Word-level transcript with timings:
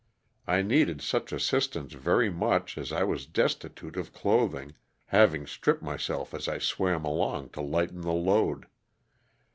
I 0.47 0.63
needed 0.63 0.99
such 1.03 1.31
assistance 1.31 1.93
very 1.93 2.31
much 2.31 2.75
as 2.75 2.91
I 2.91 3.03
was 3.03 3.27
destitute 3.27 3.95
of 3.97 4.11
clothing, 4.11 4.73
having 5.05 5.45
stripped 5.45 5.83
myself 5.83 6.33
as 6.33 6.47
I 6.47 6.57
swam 6.57 7.05
along 7.05 7.49
to 7.49 7.61
lighten 7.61 8.01
the 8.01 8.11
load. 8.11 8.65